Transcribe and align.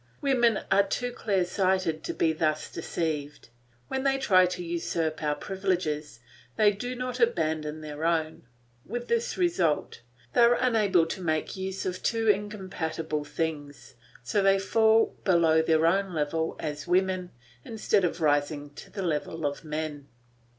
Women 0.19 0.61
are 0.71 0.81
too 0.81 1.11
clear 1.11 1.45
sighted 1.45 2.03
to 2.05 2.13
be 2.15 2.33
thus 2.33 2.71
deceived; 2.71 3.49
when 3.87 4.03
they 4.03 4.17
try 4.17 4.47
to 4.47 4.63
usurp 4.63 5.21
our 5.21 5.35
privileges 5.35 6.19
they 6.55 6.71
do 6.71 6.95
not 6.95 7.19
abandon 7.19 7.81
their 7.81 8.03
own; 8.03 8.47
with 8.83 9.07
this 9.07 9.37
result: 9.37 10.01
they 10.33 10.41
are 10.41 10.55
unable 10.55 11.05
to 11.05 11.21
make 11.21 11.55
use 11.55 11.85
of 11.85 12.01
two 12.01 12.27
incompatible 12.27 13.23
things, 13.25 13.93
so 14.23 14.41
they 14.41 14.57
fall 14.57 15.15
below 15.23 15.61
their 15.61 15.85
own 15.85 16.15
level 16.15 16.55
as 16.59 16.87
women, 16.87 17.29
instead 17.63 18.03
of 18.03 18.21
rising 18.21 18.71
to 18.73 18.89
the 18.89 19.03
level 19.03 19.45
of 19.45 19.63
men. 19.63 20.07